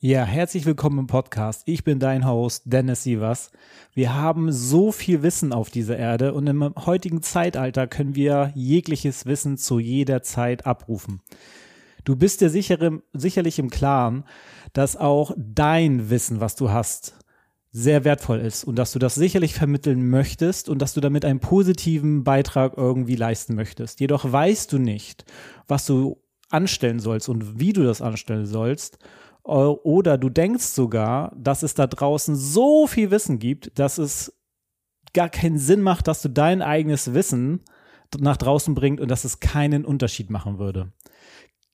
[0.00, 1.64] Ja, herzlich willkommen im Podcast.
[1.66, 3.50] Ich bin dein Host Dennis Sievers.
[3.94, 9.26] Wir haben so viel Wissen auf dieser Erde und im heutigen Zeitalter können wir jegliches
[9.26, 11.20] Wissen zu jeder Zeit abrufen.
[12.04, 14.22] Du bist dir sicher, sicherlich im Klaren,
[14.72, 17.18] dass auch dein Wissen, was du hast,
[17.72, 21.40] sehr wertvoll ist und dass du das sicherlich vermitteln möchtest und dass du damit einen
[21.40, 23.98] positiven Beitrag irgendwie leisten möchtest.
[23.98, 25.24] Jedoch weißt du nicht,
[25.66, 28.98] was du anstellen sollst und wie du das anstellen sollst
[29.48, 34.38] oder du denkst sogar, dass es da draußen so viel Wissen gibt, dass es
[35.14, 37.62] gar keinen Sinn macht, dass du dein eigenes Wissen
[38.18, 40.92] nach draußen bringst und dass es keinen Unterschied machen würde.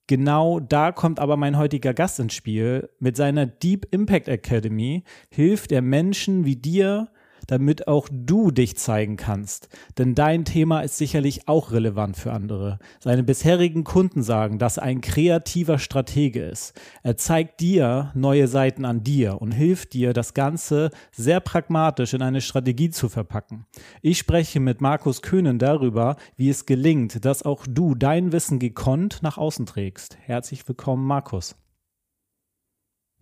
[0.06, 2.91] Genau da kommt aber mein heutiger Gast ins Spiel.
[3.00, 7.09] Mit seiner Deep Impact Academy hilft er Menschen wie dir,
[7.47, 9.69] damit auch du dich zeigen kannst.
[9.98, 12.78] Denn dein Thema ist sicherlich auch relevant für andere.
[13.00, 16.75] Seine bisherigen Kunden sagen, dass er ein kreativer Stratege ist.
[17.03, 22.22] Er zeigt dir neue Seiten an dir und hilft dir, das Ganze sehr pragmatisch in
[22.22, 23.67] eine Strategie zu verpacken.
[24.03, 29.20] Ich spreche mit Markus Köhnen darüber, wie es gelingt, dass auch du dein Wissen gekonnt
[29.22, 30.16] nach außen trägst.
[30.21, 31.56] Herzlich willkommen, Markus.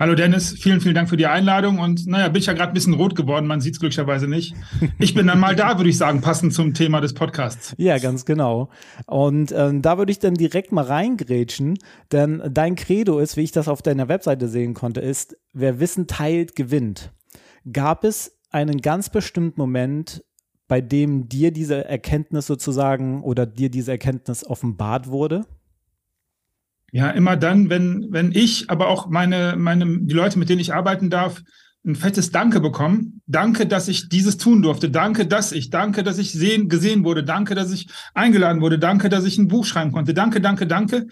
[0.00, 1.78] Hallo Dennis, vielen, vielen Dank für die Einladung.
[1.78, 4.54] Und naja, bin ich ja gerade ein bisschen rot geworden, man sieht es glücklicherweise nicht.
[4.98, 7.74] Ich bin dann mal da, würde ich sagen, passend zum Thema des Podcasts.
[7.82, 8.70] Ja, ganz genau.
[9.06, 11.78] Und ähm, da würde ich dann direkt mal reingrätschen,
[12.10, 16.06] denn dein Credo ist, wie ich das auf deiner Webseite sehen konnte, ist, wer Wissen
[16.06, 17.12] teilt, gewinnt.
[17.70, 20.24] Gab es einen ganz bestimmten Moment,
[20.68, 25.44] bei dem dir diese Erkenntnis sozusagen oder dir diese Erkenntnis offenbart wurde?
[26.92, 30.74] Ja, immer dann, wenn, wenn ich, aber auch meine, meine, die Leute, mit denen ich
[30.74, 31.42] arbeiten darf,
[31.84, 33.22] ein fettes Danke bekommen.
[33.26, 34.90] Danke, dass ich dieses tun durfte.
[34.90, 37.24] Danke, dass ich, danke, dass ich sehen, gesehen wurde.
[37.24, 38.78] Danke, dass ich eingeladen wurde.
[38.78, 40.14] Danke, dass ich ein Buch schreiben konnte.
[40.14, 41.06] Danke, danke, danke.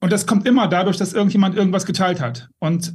[0.00, 2.48] Und das kommt immer dadurch, dass irgendjemand irgendwas geteilt hat.
[2.58, 2.94] Und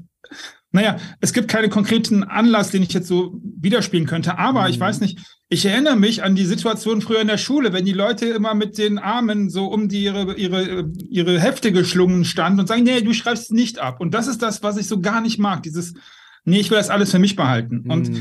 [0.71, 4.69] naja, es gibt keinen konkreten Anlass, den ich jetzt so widerspielen könnte, aber mhm.
[4.69, 5.19] ich weiß nicht,
[5.49, 8.77] ich erinnere mich an die Situation früher in der Schule, wenn die Leute immer mit
[8.77, 13.13] den Armen so um die ihre, ihre, ihre Hefte geschlungen standen und sagen, nee, du
[13.13, 14.01] schreibst es nicht ab.
[14.01, 15.93] Und das ist das, was ich so gar nicht mag, dieses,
[16.43, 17.83] nee, ich will das alles für mich behalten.
[17.85, 17.91] Mhm.
[17.91, 18.11] Und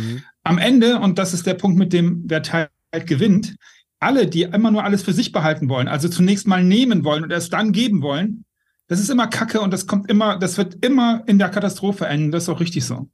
[0.45, 2.71] am Ende, und das ist der Punkt mit dem, wer teilt,
[3.07, 3.57] gewinnt,
[3.99, 7.33] alle, die immer nur alles für sich behalten wollen, also zunächst mal nehmen wollen und
[7.33, 8.45] erst dann geben wollen,
[8.89, 12.31] das ist immer Kacke und das kommt immer, das wird immer in der Katastrophe enden.
[12.31, 13.09] Das ist auch richtig so.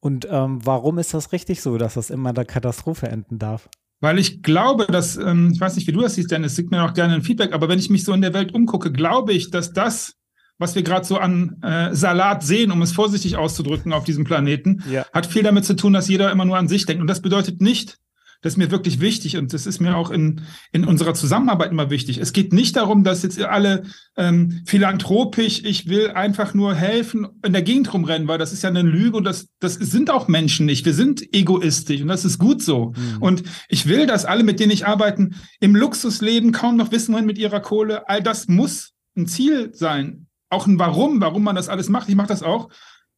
[0.00, 3.70] Und ähm, warum ist das richtig so, dass das immer in der Katastrophe enden darf?
[4.00, 6.84] Weil ich glaube, dass, ähm, ich weiß nicht, wie du das siehst, Dennis, gib mir
[6.84, 9.50] auch gerne ein Feedback, aber wenn ich mich so in der Welt umgucke, glaube ich,
[9.50, 10.16] dass das,
[10.58, 14.84] was wir gerade so an äh, Salat sehen, um es vorsichtig auszudrücken auf diesem Planeten,
[14.90, 15.06] ja.
[15.14, 17.00] hat viel damit zu tun, dass jeder immer nur an sich denkt.
[17.00, 17.96] Und das bedeutet nicht,
[18.44, 21.88] das ist mir wirklich wichtig und das ist mir auch in, in unserer Zusammenarbeit immer
[21.88, 22.18] wichtig.
[22.18, 23.84] Es geht nicht darum, dass jetzt alle
[24.18, 28.68] ähm, philanthropisch, ich will einfach nur helfen, in der Gegend rumrennen, weil das ist ja
[28.68, 30.84] eine Lüge und das, das sind auch Menschen nicht.
[30.84, 32.92] Wir sind egoistisch und das ist gut so.
[32.94, 33.22] Mhm.
[33.22, 37.14] Und ich will, dass alle, mit denen ich arbeite, im Luxus leben, kaum noch wissen
[37.14, 38.10] wollen mit ihrer Kohle.
[38.10, 40.26] All das muss ein Ziel sein.
[40.50, 42.10] Auch ein Warum, warum man das alles macht.
[42.10, 42.68] Ich mache das auch.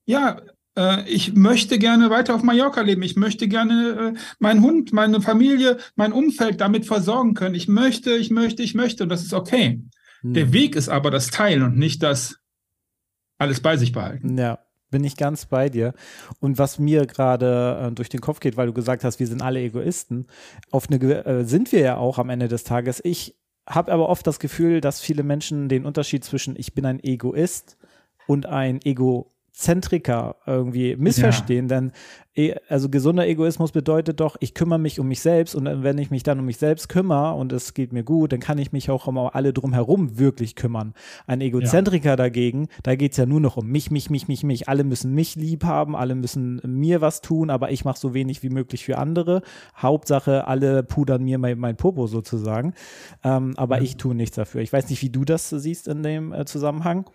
[0.05, 0.41] Ja,
[1.07, 3.03] ich möchte gerne weiter auf Mallorca leben.
[3.03, 7.55] Ich möchte gerne äh, meinen Hund, meine Familie, mein Umfeld damit versorgen können.
[7.55, 9.05] Ich möchte, ich möchte, ich möchte.
[9.05, 9.83] Und das ist okay.
[10.21, 10.35] Hm.
[10.35, 12.39] Der Weg ist aber das Teilen und nicht das
[13.39, 14.37] alles bei sich behalten.
[14.39, 14.59] Ja.
[14.89, 15.95] Bin ich ganz bei dir.
[16.39, 19.43] Und was mir gerade äh, durch den Kopf geht, weil du gesagt hast, wir sind
[19.43, 20.29] alle Egoisten,
[20.71, 23.01] auf eine äh, sind wir ja auch am Ende des Tages.
[23.05, 23.37] Ich
[23.69, 27.77] habe aber oft das Gefühl, dass viele Menschen den Unterschied zwischen ich bin ein Egoist
[28.29, 31.81] und ein Ego Egozentriker irgendwie missverstehen, ja.
[31.81, 31.93] denn
[32.35, 36.11] e, also gesunder Egoismus bedeutet doch, ich kümmere mich um mich selbst und wenn ich
[36.11, 38.91] mich dann um mich selbst kümmere und es geht mir gut, dann kann ich mich
[38.91, 40.93] auch um alle drumherum wirklich kümmern.
[41.27, 42.17] Ein Egozentriker ja.
[42.17, 44.69] dagegen, da geht's ja nur noch um mich, mich, mich, mich, mich.
[44.69, 48.43] Alle müssen mich lieb haben, alle müssen mir was tun, aber ich mache so wenig
[48.43, 49.41] wie möglich für andere.
[49.75, 52.75] Hauptsache, alle pudern mir mein, mein Popo sozusagen.
[53.25, 53.85] Ähm, aber ja.
[53.85, 54.61] ich tue nichts dafür.
[54.61, 57.07] Ich weiß nicht, wie du das siehst in dem äh, Zusammenhang.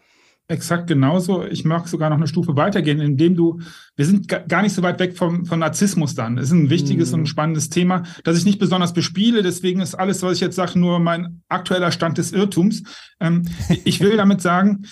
[0.52, 1.46] Exakt genauso.
[1.46, 3.62] Ich mag sogar noch eine Stufe weitergehen, indem du,
[3.96, 6.38] wir sind gar nicht so weit weg vom, von Narzissmus dann.
[6.38, 7.16] Es ist ein wichtiges mm.
[7.16, 9.44] und spannendes Thema, das ich nicht besonders bespiele.
[9.44, 12.84] Deswegen ist alles, was ich jetzt sage, nur mein aktueller Stand des Irrtums.
[13.22, 13.44] Ähm,
[13.86, 14.88] ich will damit sagen,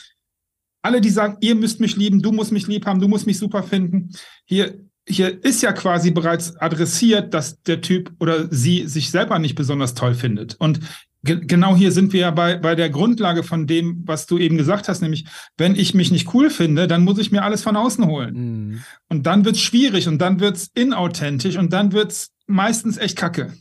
[0.81, 3.37] alle, die sagen, ihr müsst mich lieben, du musst mich lieb haben, du musst mich
[3.37, 4.11] super finden.
[4.45, 9.55] Hier, hier ist ja quasi bereits adressiert, dass der Typ oder sie sich selber nicht
[9.55, 10.55] besonders toll findet.
[10.57, 10.79] Und
[11.23, 14.87] genau hier sind wir ja bei, bei der Grundlage von dem, was du eben gesagt
[14.87, 15.25] hast, nämlich,
[15.57, 18.33] wenn ich mich nicht cool finde, dann muss ich mir alles von außen holen.
[18.33, 18.83] Mhm.
[19.09, 23.53] Und dann wird's schwierig und dann wird's inauthentisch und dann wird's meistens echt kacke.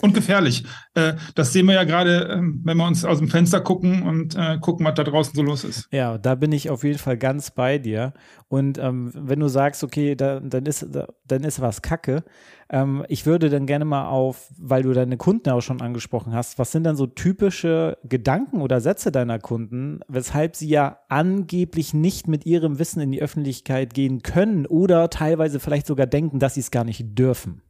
[0.00, 0.64] Und gefährlich.
[0.94, 4.36] Äh, das sehen wir ja gerade, ähm, wenn wir uns aus dem Fenster gucken und
[4.36, 5.88] äh, gucken, was da draußen so los ist.
[5.90, 8.12] Ja, da bin ich auf jeden Fall ganz bei dir.
[8.46, 12.22] Und ähm, wenn du sagst, okay, da, dann, ist, da, dann ist was Kacke,
[12.70, 16.60] ähm, ich würde dann gerne mal auf, weil du deine Kunden auch schon angesprochen hast,
[16.60, 22.28] was sind dann so typische Gedanken oder Sätze deiner Kunden, weshalb sie ja angeblich nicht
[22.28, 26.60] mit ihrem Wissen in die Öffentlichkeit gehen können oder teilweise vielleicht sogar denken, dass sie
[26.60, 27.62] es gar nicht dürfen?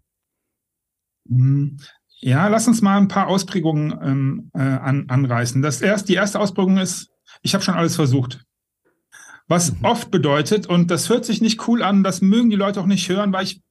[2.20, 5.62] Ja, lass uns mal ein paar Ausprägungen ähm, äh, an, anreißen.
[5.62, 7.10] Das erst, die erste Ausprägung ist,
[7.42, 8.44] ich habe schon alles versucht.
[9.46, 9.84] Was mhm.
[9.84, 13.08] oft bedeutet, und das hört sich nicht cool an, das mögen die Leute auch nicht
[13.08, 13.62] hören, weil ich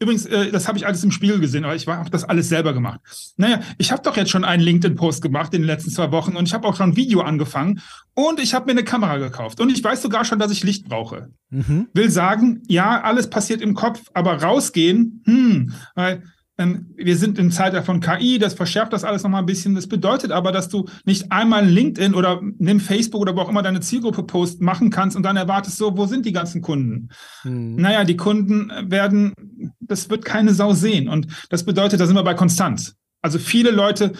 [0.00, 2.72] Übrigens, äh, das habe ich alles im Spiegel gesehen, aber ich habe das alles selber
[2.72, 3.00] gemacht.
[3.36, 6.46] Naja, ich habe doch jetzt schon einen LinkedIn-Post gemacht in den letzten zwei Wochen und
[6.46, 7.80] ich habe auch schon ein Video angefangen
[8.14, 10.88] und ich habe mir eine Kamera gekauft und ich weiß sogar schon, dass ich Licht
[10.88, 11.30] brauche.
[11.50, 11.88] Mhm.
[11.92, 16.24] Will sagen, ja, alles passiert im Kopf, aber rausgehen, hm, weil
[16.56, 19.74] wir sind im Zeitalter von KI, das verschärft das alles nochmal ein bisschen.
[19.74, 23.62] Das bedeutet aber, dass du nicht einmal LinkedIn oder nimm Facebook oder wo auch immer
[23.62, 27.08] deine Zielgruppe Post machen kannst und dann erwartest so, wo sind die ganzen Kunden?
[27.42, 27.74] Hm.
[27.74, 29.32] Naja, die Kunden werden,
[29.80, 31.08] das wird keine Sau sehen.
[31.08, 32.94] Und das bedeutet, da sind wir bei Konstanz.
[33.20, 34.12] Also viele Leute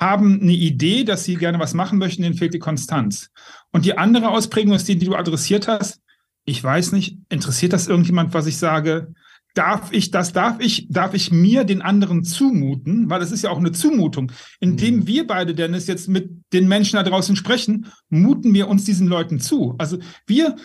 [0.00, 3.28] haben eine Idee, dass sie gerne was machen möchten, denen fehlt die Konstanz.
[3.70, 6.00] Und die andere Ausprägung ist die, die du adressiert hast.
[6.44, 9.12] Ich weiß nicht, interessiert das irgendjemand, was ich sage?
[9.54, 13.50] Darf ich das, darf ich, darf ich mir den anderen zumuten, weil es ist ja
[13.50, 14.32] auch eine Zumutung.
[14.60, 15.06] Indem mhm.
[15.06, 19.40] wir beide, Dennis, jetzt mit den Menschen da draußen sprechen, muten wir uns diesen Leuten
[19.40, 19.74] zu.
[19.78, 20.56] Also wir,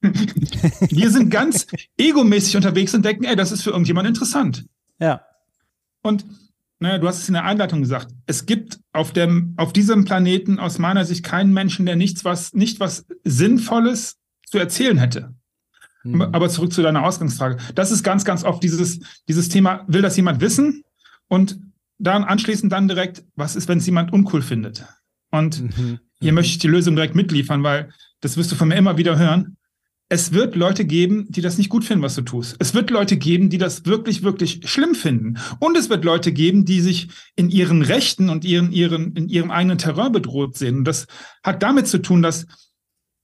[0.00, 1.66] wir sind ganz
[1.96, 4.64] egomäßig unterwegs und denken, ey, das ist für irgendjemand interessant.
[4.98, 5.22] Ja.
[6.02, 6.24] Und
[6.78, 8.08] naja, du hast es in der Einleitung gesagt.
[8.26, 12.52] Es gibt auf dem, auf diesem Planeten aus meiner Sicht keinen Menschen, der nichts was,
[12.52, 15.34] nicht was Sinnvolles zu erzählen hätte.
[16.12, 16.22] Mhm.
[16.22, 17.58] Aber zurück zu deiner Ausgangsfrage.
[17.74, 20.84] Das ist ganz, ganz oft dieses, dieses Thema, will das jemand wissen?
[21.28, 21.58] Und
[21.98, 24.84] dann anschließend dann direkt, was ist, wenn es jemand uncool findet?
[25.30, 25.98] Und mhm.
[26.20, 29.18] hier möchte ich die Lösung direkt mitliefern, weil das wirst du von mir immer wieder
[29.18, 29.56] hören.
[30.08, 32.54] Es wird Leute geben, die das nicht gut finden, was du tust.
[32.60, 35.38] Es wird Leute geben, die das wirklich, wirklich schlimm finden.
[35.58, 39.50] Und es wird Leute geben, die sich in ihren Rechten und ihren, ihren, in ihrem
[39.50, 40.78] eigenen Terror bedroht sehen.
[40.78, 41.08] Und das
[41.42, 42.46] hat damit zu tun, dass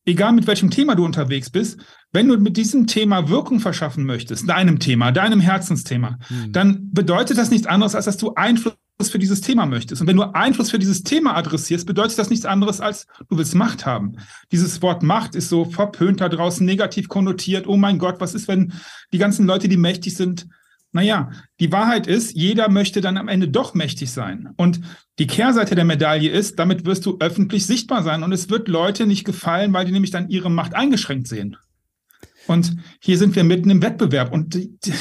[0.06, 1.78] egal mit welchem Thema du unterwegs bist,
[2.12, 6.52] wenn du mit diesem Thema Wirkung verschaffen möchtest, deinem Thema, deinem Herzensthema, mhm.
[6.52, 8.76] dann bedeutet das nichts anderes, als dass du Einfluss
[9.10, 10.02] für dieses Thema möchtest.
[10.02, 13.54] Und wenn du Einfluss für dieses Thema adressierst, bedeutet das nichts anderes, als du willst
[13.54, 14.16] Macht haben.
[14.52, 17.66] Dieses Wort Macht ist so verpönt da draußen, negativ konnotiert.
[17.66, 18.74] Oh mein Gott, was ist, wenn
[19.12, 20.46] die ganzen Leute, die mächtig sind,
[20.94, 24.50] naja, die Wahrheit ist, jeder möchte dann am Ende doch mächtig sein.
[24.56, 24.82] Und
[25.18, 28.22] die Kehrseite der Medaille ist, damit wirst du öffentlich sichtbar sein.
[28.22, 31.56] Und es wird Leute nicht gefallen, weil die nämlich dann ihre Macht eingeschränkt sehen.
[32.46, 34.32] Und hier sind wir mitten im Wettbewerb.
[34.32, 34.92] Und die, die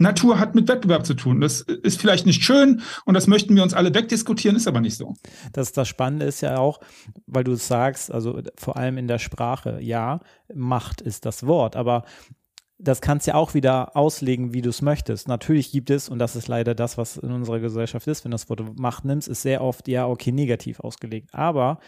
[0.00, 1.40] Natur hat mit Wettbewerb zu tun.
[1.40, 4.96] Das ist vielleicht nicht schön und das möchten wir uns alle wegdiskutieren, ist aber nicht
[4.96, 5.14] so.
[5.52, 6.80] Das, das Spannende ist ja auch,
[7.26, 10.20] weil du es sagst, also vor allem in der Sprache, ja,
[10.52, 12.04] Macht ist das Wort, aber
[12.78, 15.28] das kannst du ja auch wieder auslegen, wie du es möchtest.
[15.28, 18.48] Natürlich gibt es, und das ist leider das, was in unserer Gesellschaft ist, wenn das
[18.48, 21.28] Wort Macht nimmst, ist sehr oft, ja, okay, negativ ausgelegt.
[21.32, 21.78] Aber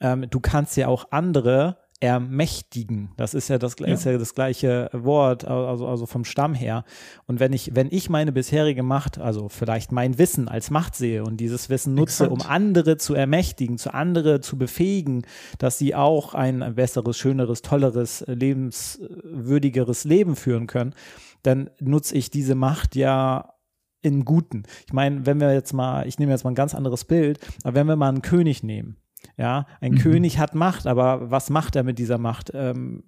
[0.00, 3.12] ähm, du kannst ja auch andere ermächtigen.
[3.16, 3.86] Das ist ja das, ja.
[3.86, 6.84] Ist ja das gleiche Wort, also, also vom Stamm her.
[7.26, 11.24] Und wenn ich, wenn ich meine bisherige Macht, also vielleicht mein Wissen als Macht sehe
[11.24, 12.42] und dieses Wissen nutze, Exakt.
[12.42, 15.22] um andere zu ermächtigen, zu andere zu befähigen,
[15.58, 20.94] dass sie auch ein besseres, schöneres, tolleres, lebenswürdigeres Leben führen können,
[21.42, 23.54] dann nutze ich diese Macht ja
[24.02, 24.64] in Guten.
[24.86, 27.74] Ich meine, wenn wir jetzt mal, ich nehme jetzt mal ein ganz anderes Bild, aber
[27.74, 28.98] wenn wir mal einen König nehmen,
[29.36, 29.98] ja, ein mhm.
[29.98, 32.52] König hat Macht, aber was macht er mit dieser Macht?
[32.54, 33.02] Ähm,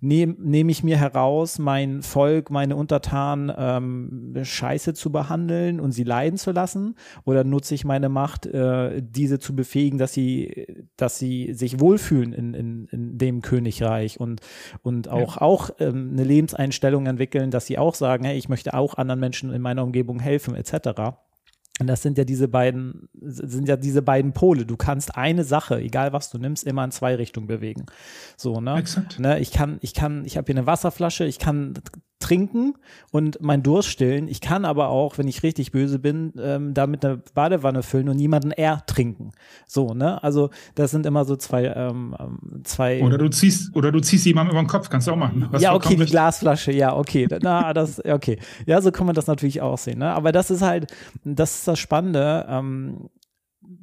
[0.00, 6.04] nehme nehm ich mir heraus, mein Volk, meine Untertanen ähm, scheiße zu behandeln und sie
[6.04, 6.94] leiden zu lassen?
[7.24, 12.32] Oder nutze ich meine Macht, äh, diese zu befähigen, dass sie, dass sie sich wohlfühlen
[12.32, 14.40] in, in, in dem Königreich und,
[14.82, 15.42] und auch, ja.
[15.42, 19.52] auch ähm, eine Lebenseinstellung entwickeln, dass sie auch sagen, hey, ich möchte auch anderen Menschen
[19.52, 21.18] in meiner Umgebung helfen, etc.
[21.78, 24.66] Und das sind ja diese beiden, sind ja diese beiden Pole.
[24.66, 27.86] Du kannst eine Sache, egal was du nimmst, immer in zwei Richtungen bewegen.
[28.36, 28.76] So, ne?
[28.76, 29.18] Exakt.
[29.18, 31.74] Ne, ich kann, ich kann, ich habe hier eine Wasserflasche, ich kann
[32.18, 32.74] trinken
[33.10, 34.28] und meinen Durst stillen.
[34.28, 38.16] Ich kann aber auch, wenn ich richtig böse bin, ähm, damit eine Badewanne füllen und
[38.16, 39.32] niemanden ertrinken.
[39.66, 40.22] So, ne?
[40.22, 43.02] Also das sind immer so zwei, ähm, ähm zwei.
[43.02, 45.46] Oder du ziehst, oder du ziehst jemanden über den Kopf, kannst du auch machen.
[45.50, 47.28] Was ja, okay, die Glasflasche, ja, okay.
[47.42, 48.38] Na, das, okay.
[48.66, 49.98] Ja, so kann man das natürlich auch sehen.
[49.98, 50.12] Ne?
[50.12, 50.92] Aber das ist halt,
[51.24, 52.46] das ist das Spannende.
[52.48, 53.08] Ähm,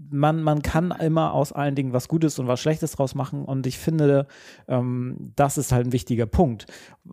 [0.10, 3.46] man, man kann immer aus allen Dingen was Gutes und was Schlechtes draus machen.
[3.46, 4.28] Und ich finde,
[4.68, 6.66] ähm, das ist halt ein wichtiger Punkt.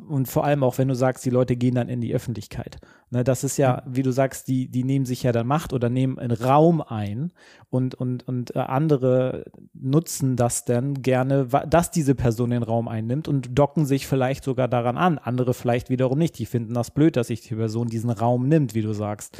[0.09, 2.79] Und vor allem auch, wenn du sagst, die Leute gehen dann in die Öffentlichkeit.
[3.13, 5.91] Ne, das ist ja, wie du sagst, die, die nehmen sich ja dann Macht oder
[5.91, 7.31] nehmen einen Raum ein
[7.69, 9.45] und, und, und äh, andere
[9.75, 14.67] nutzen das dann gerne, dass diese Person den Raum einnimmt und docken sich vielleicht sogar
[14.67, 15.19] daran an.
[15.19, 16.39] Andere vielleicht wiederum nicht.
[16.39, 19.39] Die finden das blöd, dass sich die Person diesen Raum nimmt, wie du sagst.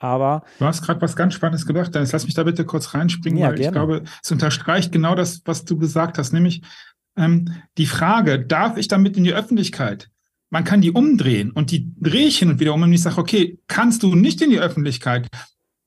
[0.00, 0.42] Aber.
[0.58, 2.10] Du hast gerade was ganz Spannendes gedacht, Dennis.
[2.10, 3.66] Lass mich da bitte kurz reinspringen, ja, weil gerne.
[3.66, 6.62] ich glaube, es unterstreicht genau das, was du gesagt hast, nämlich
[7.16, 10.10] ähm, die Frage, darf ich damit in die Öffentlichkeit?
[10.52, 13.16] man kann die umdrehen und die drehe ich hin und wieder um und ich sage,
[13.16, 15.28] okay, kannst du nicht in die Öffentlichkeit?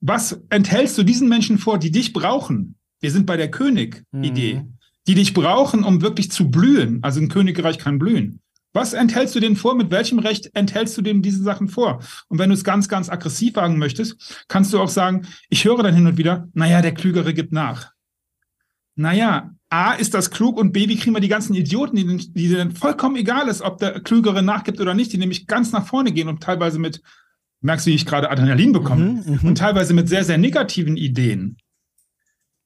[0.00, 2.74] Was enthältst du diesen Menschen vor, die dich brauchen?
[3.00, 4.78] Wir sind bei der König-Idee, mhm.
[5.06, 6.98] die dich brauchen, um wirklich zu blühen.
[7.02, 8.40] Also ein Königreich kann blühen.
[8.76, 9.74] Was enthältst du denen vor?
[9.74, 12.00] Mit welchem Recht enthältst du denen diese Sachen vor?
[12.28, 15.82] Und wenn du es ganz, ganz aggressiv wagen möchtest, kannst du auch sagen, ich höre
[15.82, 17.92] dann hin und wieder, naja, der Klügere gibt nach.
[18.94, 22.48] Naja, A, ist das klug und B, wie kriegen wir die ganzen Idioten, die, die
[22.50, 26.12] denen vollkommen egal ist, ob der Klügere nachgibt oder nicht, die nämlich ganz nach vorne
[26.12, 27.00] gehen und teilweise mit,
[27.62, 30.98] merkst du, wie ich gerade Adrenalin bekomme, mhm, mhm, und teilweise mit sehr, sehr negativen
[30.98, 31.56] Ideen.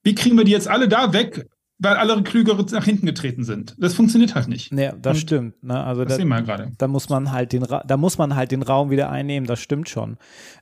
[0.03, 1.47] Wie kriegen wir die jetzt alle da weg,
[1.81, 3.75] weil alle Klügere nach hinten getreten sind.
[3.79, 4.71] Das funktioniert halt nicht.
[4.71, 5.63] Ja, das Und stimmt.
[5.63, 5.83] Ne?
[5.83, 6.71] Also das da, sehen wir gerade.
[6.77, 9.47] Da muss man halt den, da muss man halt den Raum wieder einnehmen.
[9.47, 10.17] Das stimmt schon.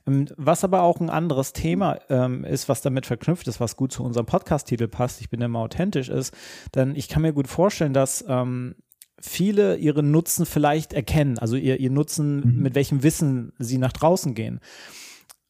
[0.06, 3.92] Ähm, was aber auch ein anderes Thema ähm, ist, was damit verknüpft ist, was gut
[3.92, 5.20] zu unserem Podcast-Titel passt.
[5.20, 6.34] Ich bin immer authentisch ist,
[6.74, 8.76] denn ich kann mir gut vorstellen, dass ähm,
[9.20, 12.62] viele ihren Nutzen vielleicht erkennen, also ihr, ihr Nutzen, mhm.
[12.62, 14.60] mit welchem Wissen sie nach draußen gehen.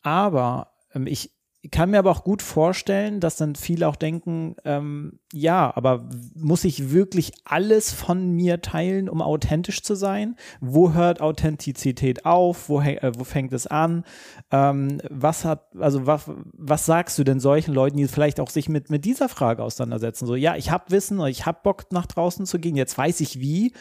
[0.02, 1.30] Aber ähm, ich,
[1.62, 6.08] ich kann mir aber auch gut vorstellen, dass dann viele auch denken, ähm, ja, aber
[6.34, 10.36] muss ich wirklich alles von mir teilen, um authentisch zu sein?
[10.60, 12.70] Wo hört Authentizität auf?
[12.70, 14.04] Wo, äh, wo fängt es an?
[14.50, 18.70] Ähm, was hat, also was, was sagst du denn solchen Leuten, die vielleicht auch sich
[18.70, 20.26] mit, mit dieser Frage auseinandersetzen?
[20.26, 23.38] So, ja, ich habe Wissen, ich habe Bock nach draußen zu gehen, jetzt weiß ich
[23.38, 23.74] wie,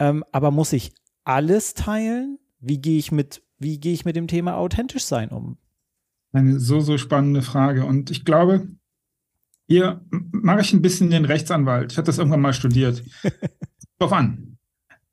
[0.00, 2.40] ähm, aber muss ich alles teilen?
[2.58, 5.58] Wie gehe ich mit, wie gehe ich mit dem Thema authentisch sein um?
[6.32, 7.84] Eine so, so spannende Frage.
[7.84, 8.68] Und ich glaube,
[9.66, 11.92] hier mache ich ein bisschen den Rechtsanwalt.
[11.92, 13.04] Ich hatte das irgendwann mal studiert.
[13.98, 14.58] Drauf an.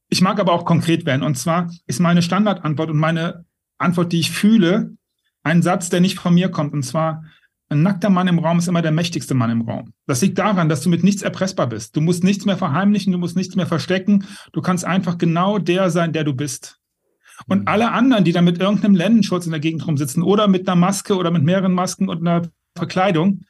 [0.10, 1.24] Ich mag aber auch konkret werden.
[1.24, 3.46] Und zwar ist meine Standardantwort und meine
[3.78, 4.96] Antwort, die ich fühle,
[5.44, 6.74] ein Satz, der nicht von mir kommt.
[6.74, 7.24] Und zwar,
[7.70, 9.94] ein nackter Mann im Raum ist immer der mächtigste Mann im Raum.
[10.06, 11.96] Das liegt daran, dass du mit nichts erpressbar bist.
[11.96, 14.26] Du musst nichts mehr verheimlichen, du musst nichts mehr verstecken.
[14.54, 16.80] Du kannst einfach genau der sein, der du bist.
[17.48, 17.68] Und mhm.
[17.68, 21.16] alle anderen, die da mit irgendeinem Lendenschutz in der Gegend rumsitzen oder mit einer Maske
[21.16, 23.42] oder mit mehreren Masken und einer Verkleidung,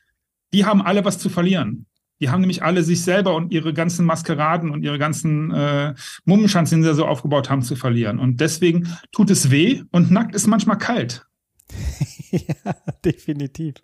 [0.53, 1.85] die haben alle was zu verlieren.
[2.19, 5.93] Die haben nämlich alle sich selber und ihre ganzen Maskeraden und ihre ganzen äh,
[6.25, 8.17] Mummenschanzen, die sie so aufgebaut haben, zu verlieren.
[8.17, 11.27] Und deswegen tut es weh und nackt ist manchmal kalt.
[12.31, 12.75] ja,
[13.05, 13.75] definitiv.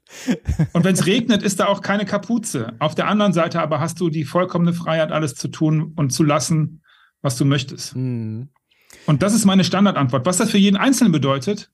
[0.73, 2.73] und wenn es regnet, ist da auch keine Kapuze.
[2.79, 6.23] Auf der anderen Seite aber hast du die vollkommene Freiheit, alles zu tun und zu
[6.23, 6.81] lassen,
[7.21, 7.95] was du möchtest.
[7.95, 8.49] Mhm.
[9.05, 10.25] Und das ist meine Standardantwort.
[10.25, 11.71] Was das für jeden Einzelnen bedeutet,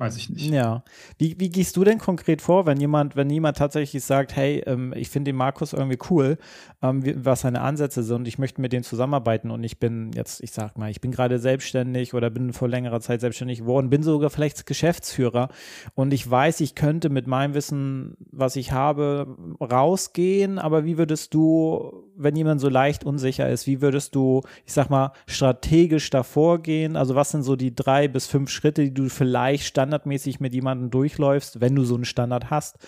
[0.00, 0.52] Weiß ich nicht.
[0.52, 0.84] Ja.
[1.18, 4.94] Wie, wie gehst du denn konkret vor, wenn jemand, wenn jemand tatsächlich sagt, hey, ähm,
[4.96, 6.38] ich finde den Markus irgendwie cool,
[6.82, 10.40] ähm, was seine Ansätze sind und ich möchte mit dem zusammenarbeiten und ich bin jetzt,
[10.40, 14.04] ich sag mal, ich bin gerade selbstständig oder bin vor längerer Zeit selbstständig geworden, bin
[14.04, 15.48] sogar vielleicht Geschäftsführer
[15.94, 21.34] und ich weiß, ich könnte mit meinem Wissen, was ich habe, rausgehen, aber wie würdest
[21.34, 26.62] du, wenn jemand so leicht unsicher ist, wie würdest du, ich sag mal, strategisch davor
[26.62, 26.96] gehen?
[26.96, 30.52] Also was sind so die drei bis fünf Schritte, die du vielleicht stand standardmäßig mit
[30.52, 32.78] jemandem durchläufst, wenn du so einen Standard hast,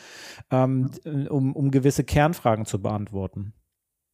[0.50, 0.90] ähm,
[1.28, 3.54] um, um gewisse Kernfragen zu beantworten?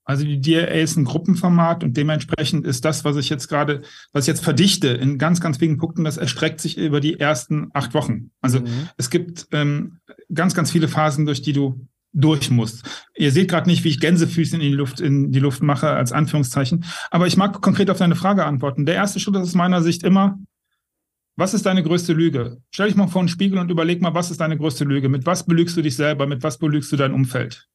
[0.05, 3.83] Also die DRA ist ein Gruppenformat und dementsprechend ist das, was ich jetzt gerade,
[4.13, 7.71] was ich jetzt verdichte in ganz, ganz wenigen Punkten, das erstreckt sich über die ersten
[7.75, 8.31] acht Wochen.
[8.41, 8.89] Also mhm.
[8.97, 9.99] es gibt ähm,
[10.33, 13.07] ganz, ganz viele Phasen, durch die du durch musst.
[13.15, 16.13] Ihr seht gerade nicht, wie ich Gänsefüßchen in die Luft in die Luft mache als
[16.13, 18.87] Anführungszeichen, aber ich mag konkret auf deine Frage antworten.
[18.87, 20.39] Der erste Schritt ist aus meiner Sicht immer
[21.37, 22.63] was ist deine größte Lüge?
[22.71, 25.11] Stell dich mal vor einen Spiegel und überleg mal, was ist deine größte Lüge?
[25.11, 26.27] Mit was belügst du dich selber?
[26.27, 27.69] Mit was belügst du dein Umfeld?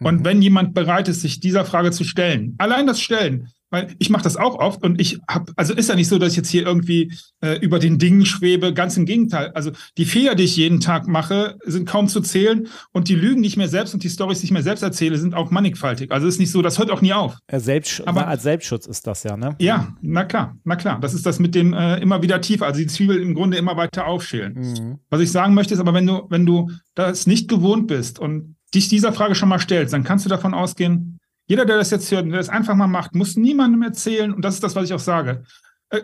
[0.00, 0.06] Mhm.
[0.06, 4.10] Und wenn jemand bereit ist, sich dieser Frage zu stellen, allein das Stellen, weil ich
[4.10, 6.50] mache das auch oft und ich habe, also ist ja nicht so, dass ich jetzt
[6.50, 9.50] hier irgendwie äh, über den Dingen schwebe, ganz im Gegenteil.
[9.54, 13.42] Also die Fehler, die ich jeden Tag mache, sind kaum zu zählen und die Lügen,
[13.42, 16.12] die ich mir selbst und die Stories, die ich mir selbst erzähle, sind auch mannigfaltig.
[16.12, 17.38] Also ist nicht so, das hört auch nie auf.
[17.50, 19.56] Selbst, Aber als Selbstschutz ist das ja, ne?
[19.58, 21.00] Ja, na klar, na klar.
[21.00, 23.78] Das ist das mit dem äh, immer wieder tiefer, also die Zwiebel im Grunde immer
[23.78, 24.52] weiter aufschälen.
[24.52, 24.98] Mhm.
[25.08, 28.56] Was ich sagen möchte, ist aber, wenn du, wenn du das nicht gewohnt bist und
[28.74, 31.18] dich dieser Frage schon mal stellst, dann kannst du davon ausgehen,
[31.52, 34.54] jeder, der das jetzt hört, der das einfach mal macht, muss niemandem erzählen, und das
[34.54, 35.44] ist das, was ich auch sage.
[35.90, 36.00] Äh,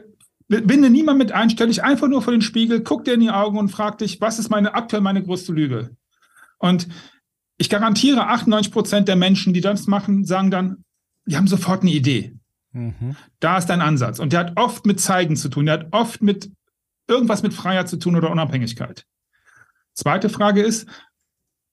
[0.46, 3.30] binde niemand mit ein, stell dich einfach nur vor den Spiegel, guck dir in die
[3.30, 5.96] Augen und frag dich, was ist meine aktuell meine größte Lüge?
[6.58, 6.86] Und
[7.56, 10.84] ich garantiere, 98 Prozent der Menschen, die das machen, sagen dann,
[11.24, 12.36] die haben sofort eine Idee.
[12.72, 13.16] Mhm.
[13.40, 14.18] Da ist dein Ansatz.
[14.18, 16.52] Und der hat oft mit Zeigen zu tun, der hat oft mit
[17.06, 19.06] irgendwas mit Freiheit zu tun oder Unabhängigkeit.
[19.94, 20.86] Zweite Frage ist,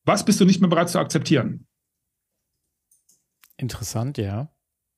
[0.05, 1.67] was bist du nicht mehr bereit zu akzeptieren?
[3.57, 4.49] Interessant, ja.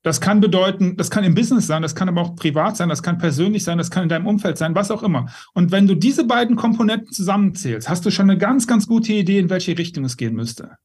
[0.03, 3.03] Das kann bedeuten, das kann im Business sein, das kann aber auch privat sein, das
[3.03, 5.27] kann persönlich sein, das kann in deinem Umfeld sein, was auch immer.
[5.53, 9.39] Und wenn du diese beiden Komponenten zusammenzählst, hast du schon eine ganz, ganz gute Idee,
[9.39, 10.77] in welche Richtung es gehen müsste.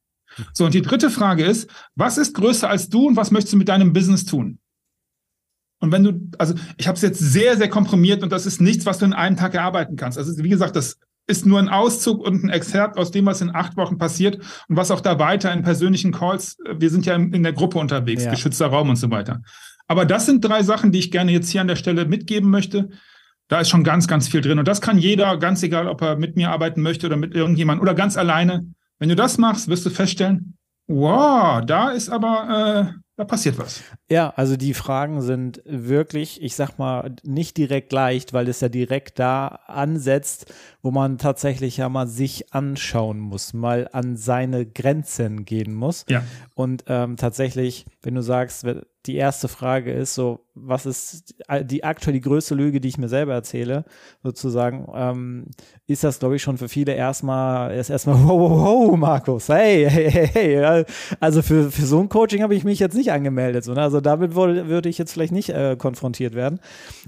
[0.53, 3.57] So, und die dritte Frage ist, was ist größer als du und was möchtest du
[3.57, 4.59] mit deinem Business tun?
[5.79, 8.85] Und wenn du, also ich habe es jetzt sehr, sehr komprimiert und das ist nichts,
[8.85, 10.17] was du in einem Tag erarbeiten kannst.
[10.17, 13.55] Also wie gesagt, das ist nur ein Auszug und ein Exzerpt aus dem, was in
[13.55, 14.37] acht Wochen passiert
[14.67, 17.79] und was auch da weiter in persönlichen Calls, äh, wir sind ja in der Gruppe
[17.79, 18.31] unterwegs, ja.
[18.31, 19.41] geschützter Raum und so weiter.
[19.87, 22.89] Aber das sind drei Sachen, die ich gerne jetzt hier an der Stelle mitgeben möchte.
[23.47, 24.59] Da ist schon ganz, ganz viel drin.
[24.59, 27.81] Und das kann jeder, ganz egal, ob er mit mir arbeiten möchte oder mit irgendjemand
[27.81, 28.65] oder ganz alleine.
[28.99, 33.83] Wenn du das machst, wirst du feststellen, wow, da ist aber, äh, da passiert was.
[34.09, 38.69] Ja, also die Fragen sind wirklich, ich sag mal, nicht direkt leicht, weil es ja
[38.69, 40.51] direkt da ansetzt,
[40.81, 46.05] wo man tatsächlich ja mal sich anschauen muss, mal an seine Grenzen gehen muss.
[46.09, 46.23] Ja.
[46.55, 48.65] Und ähm, tatsächlich, wenn du sagst,
[49.05, 53.07] die erste Frage ist so, was ist die aktuell die größte Lüge, die ich mir
[53.07, 53.85] selber erzähle,
[54.23, 55.45] sozusagen, ähm,
[55.87, 59.89] ist das, glaube ich, schon für viele erstmal, ist erstmal, wow, wow, wow, Markus, hey,
[59.89, 60.85] hey, hey, hey.
[61.21, 63.63] Also für, für so ein Coaching habe ich mich jetzt nicht angemeldet.
[63.63, 63.81] So, ne?
[63.81, 66.59] Also damit würde, ich jetzt vielleicht nicht äh, konfrontiert werden.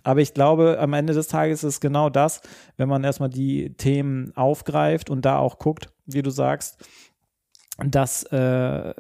[0.03, 2.41] Aber ich glaube, am Ende des Tages ist genau das,
[2.77, 6.77] wenn man erstmal die Themen aufgreift und da auch guckt, wie du sagst,
[7.83, 8.93] dass äh,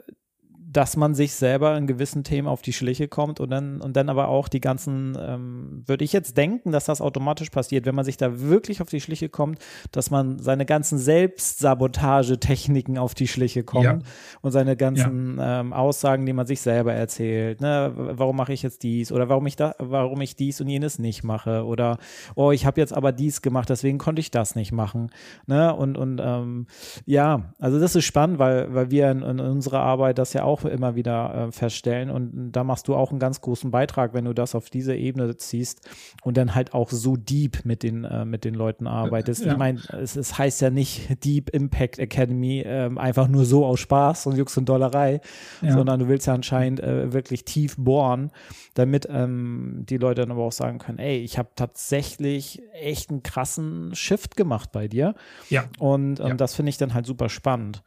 [0.75, 4.09] dass man sich selber in gewissen Themen auf die Schliche kommt und dann, und dann
[4.09, 8.03] aber auch die ganzen, ähm, würde ich jetzt denken, dass das automatisch passiert, wenn man
[8.03, 9.59] sich da wirklich auf die Schliche kommt,
[9.93, 13.99] dass man seine ganzen Selbstsabotagetechniken auf die Schliche kommt ja.
[14.41, 15.61] und seine ganzen ja.
[15.61, 19.47] ähm, Aussagen, die man sich selber erzählt, ne, warum mache ich jetzt dies oder warum
[19.47, 21.99] ich da, warum ich dies und jenes nicht mache oder
[22.35, 25.09] oh, ich habe jetzt aber dies gemacht, deswegen konnte ich das nicht machen,
[25.47, 26.67] ne, und, und ähm,
[27.05, 30.64] ja, also das ist spannend, weil, weil wir in, in unserer Arbeit das ja auch
[30.69, 32.09] immer wieder äh, feststellen.
[32.09, 35.35] Und da machst du auch einen ganz großen Beitrag, wenn du das auf diese Ebene
[35.37, 35.89] ziehst
[36.23, 39.45] und dann halt auch so deep mit den, äh, mit den Leuten arbeitest.
[39.45, 39.53] Ja.
[39.53, 43.79] Ich meine, es, es, heißt ja nicht Deep Impact Academy äh, einfach nur so aus
[43.79, 45.21] Spaß und Jux und Dollerei,
[45.61, 45.71] ja.
[45.71, 48.31] sondern du willst ja anscheinend äh, wirklich tief bohren,
[48.73, 53.23] damit ähm, die Leute dann aber auch sagen können, ey, ich habe tatsächlich echt einen
[53.23, 55.15] krassen Shift gemacht bei dir.
[55.49, 55.65] Ja.
[55.79, 56.33] Und ähm, ja.
[56.35, 57.83] das finde ich dann halt super spannend.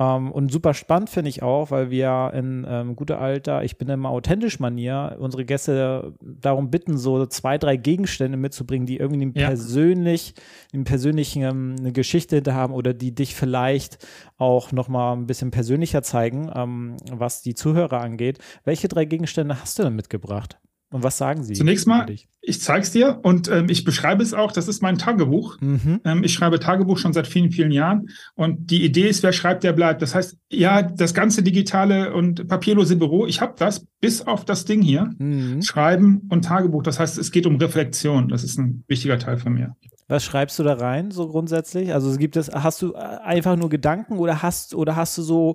[0.00, 3.88] Ähm, und super spannend finde ich auch, weil wir in ähm, guter Alter, ich bin
[3.90, 9.48] immer authentisch Manier, unsere Gäste darum bitten, so zwei, drei Gegenstände mitzubringen, die irgendwie ja.
[9.48, 10.34] persönlich,
[10.72, 13.98] im persönlichen ähm, eine Geschichte hinter haben oder die dich vielleicht
[14.38, 18.38] auch nochmal ein bisschen persönlicher zeigen, ähm, was die Zuhörer angeht.
[18.64, 20.58] Welche drei Gegenstände hast du denn mitgebracht?
[20.92, 21.54] Und was sagen Sie?
[21.54, 22.06] Zunächst mal,
[22.42, 24.50] ich zeige es dir und ähm, ich beschreibe es auch.
[24.50, 25.60] Das ist mein Tagebuch.
[25.60, 26.00] Mhm.
[26.04, 28.08] Ähm, ich schreibe Tagebuch schon seit vielen, vielen Jahren.
[28.34, 30.02] Und die Idee ist, wer schreibt, der bleibt.
[30.02, 34.64] Das heißt, ja, das ganze digitale und papierlose Büro, ich habe das bis auf das
[34.64, 35.10] Ding hier.
[35.18, 35.62] Mhm.
[35.62, 36.82] Schreiben und Tagebuch.
[36.82, 38.28] Das heißt, es geht um Reflexion.
[38.28, 39.76] Das ist ein wichtiger Teil von mir.
[40.08, 41.94] Was schreibst du da rein, so grundsätzlich?
[41.94, 45.54] Also gibt es, hast du einfach nur Gedanken oder hast, oder hast du so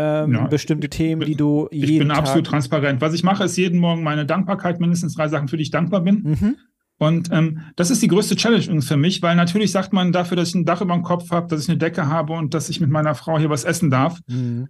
[0.00, 3.00] ähm, ja, bestimmte Themen, die du jeden Ich bin Tag absolut transparent.
[3.00, 6.00] Was ich mache, ist jeden Morgen meine Dankbarkeit, mindestens drei Sachen, für die ich dankbar
[6.00, 6.22] bin.
[6.22, 6.56] Mhm.
[6.98, 10.50] Und ähm, das ist die größte Challenge für mich, weil natürlich sagt man dafür, dass
[10.50, 12.80] ich ein Dach über dem Kopf habe, dass ich eine Decke habe und dass ich
[12.80, 14.20] mit meiner Frau hier was essen darf.
[14.26, 14.68] Mhm.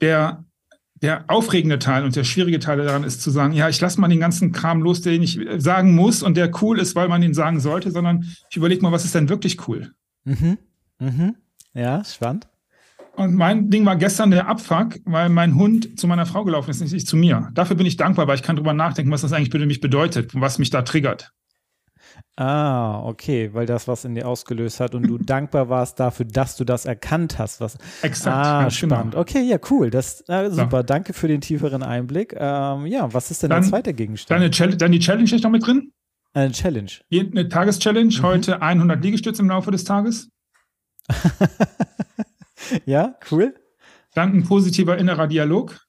[0.00, 0.44] Der,
[1.02, 4.08] der aufregende Teil und der schwierige Teil daran ist zu sagen, ja, ich lasse mal
[4.08, 7.34] den ganzen Kram los, den ich sagen muss und der cool ist, weil man ihn
[7.34, 9.92] sagen sollte, sondern ich überlege mal, was ist denn wirklich cool?
[10.24, 10.58] Mhm.
[11.00, 11.36] Mhm.
[11.74, 12.46] Ja, spannend.
[13.16, 16.80] Und mein Ding war gestern der Abfuck, weil mein Hund zu meiner Frau gelaufen ist,
[16.80, 17.48] nicht zu mir.
[17.54, 20.34] Dafür bin ich dankbar, weil ich kann drüber nachdenken, was das eigentlich für mich bedeutet
[20.34, 21.30] und was mich da triggert.
[22.36, 26.56] Ah, okay, weil das was in dir ausgelöst hat und du dankbar warst dafür, dass
[26.56, 27.60] du das erkannt hast.
[27.60, 28.36] Was, Exakt.
[28.36, 28.70] Ah, genau.
[28.70, 29.14] spannend.
[29.14, 29.90] Okay, ja, cool.
[29.90, 30.82] Das äh, super.
[30.82, 32.34] Danke für den tieferen Einblick.
[32.36, 34.40] Ähm, ja, was ist denn Dann- der zweite Gegenstand?
[34.40, 35.92] Deine Challenge, dann die Challenge ist noch mit drin.
[36.32, 36.90] Eine Challenge.
[37.12, 38.22] Eine Tageschallenge, Mhm.
[38.22, 40.28] heute 100 Liegestütze im Laufe des Tages.
[42.86, 43.54] Ja, cool.
[44.14, 45.80] Dann ein positiver innerer Dialog,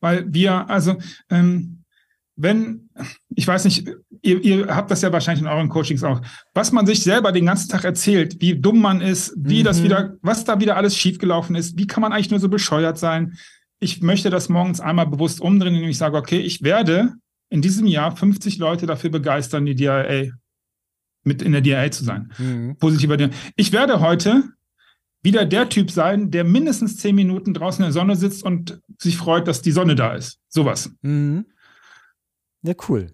[0.00, 0.96] weil wir, also,
[1.30, 1.84] ähm,
[2.36, 2.88] wenn,
[3.34, 3.88] ich weiß nicht,
[4.22, 6.20] ihr, ihr habt das ja wahrscheinlich in euren Coachings auch,
[6.54, 9.84] was man sich selber den ganzen Tag erzählt, wie dumm man ist, wie das Mhm.
[9.84, 13.36] wieder, was da wieder alles schiefgelaufen ist, wie kann man eigentlich nur so bescheuert sein.
[13.80, 17.14] Ich möchte das morgens einmal bewusst umdrehen, indem ich sage, okay, ich werde
[17.50, 20.30] in diesem Jahr 50 Leute dafür begeistern, die DIA,
[21.24, 22.32] mit in der DIA zu sein.
[22.38, 22.76] Mhm.
[22.78, 23.32] positiver Dinge.
[23.56, 24.44] Ich werde heute
[25.22, 29.16] wieder der Typ sein, der mindestens zehn Minuten draußen in der Sonne sitzt und sich
[29.16, 30.38] freut, dass die Sonne da ist.
[30.48, 30.90] Sowas.
[31.02, 31.46] Mhm.
[32.62, 33.12] Ja, cool.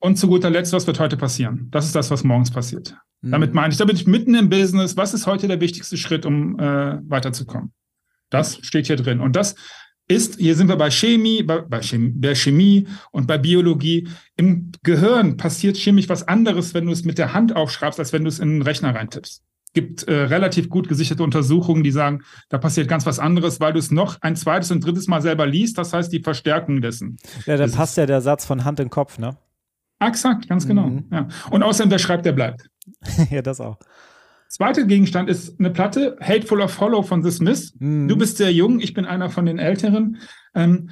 [0.00, 1.68] Und zu guter Letzt, was wird heute passieren?
[1.70, 2.96] Das ist das, was morgens passiert.
[3.20, 3.30] Mhm.
[3.32, 4.96] Damit meine ich, da bin ich mitten im Business.
[4.96, 7.72] Was ist heute der wichtigste Schritt, um äh, weiterzukommen?
[8.30, 9.20] Das steht hier drin.
[9.20, 9.56] Und das
[10.08, 14.08] ist, hier sind wir bei Chemie, bei, bei, Chemie, bei Chemie und bei Biologie.
[14.36, 18.24] Im Gehirn passiert chemisch was anderes, wenn du es mit der Hand aufschreibst, als wenn
[18.24, 19.42] du es in einen Rechner reintippst.
[19.72, 23.78] Gibt äh, relativ gut gesicherte Untersuchungen, die sagen, da passiert ganz was anderes, weil du
[23.78, 25.78] es noch ein zweites und drittes Mal selber liest.
[25.78, 27.18] Das heißt, die Verstärkung dessen.
[27.46, 29.36] Ja, da Das passt ja der Satz von Hand in Kopf, ne?
[30.00, 30.86] Exakt, ganz genau.
[30.88, 31.04] Mhm.
[31.12, 31.28] Ja.
[31.50, 32.68] Und außerdem, wer schreibt, der bleibt.
[33.30, 33.78] ja, das auch.
[34.48, 37.72] Zweiter Gegenstand ist eine Platte, Hateful of Hollow von The Smiths.
[37.78, 38.08] Mhm.
[38.08, 40.16] Du bist sehr jung, ich bin einer von den Älteren.
[40.56, 40.90] Ähm,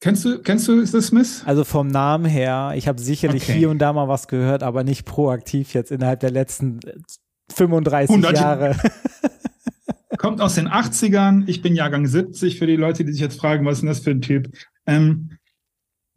[0.00, 1.42] kennst du, kennst du The Smiths?
[1.44, 3.54] Also vom Namen her, ich habe sicherlich Okay.
[3.54, 6.78] hier und da mal was gehört, aber nicht proaktiv jetzt innerhalb der letzten
[7.52, 8.76] 35 100 Jahre.
[10.18, 11.44] Kommt aus den 80ern.
[11.46, 14.00] Ich bin Jahrgang 70 für die Leute, die sich jetzt fragen, was ist denn das
[14.00, 14.50] für ein Typ?
[14.86, 15.38] Ähm,